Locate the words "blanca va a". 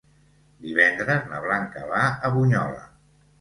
1.43-2.33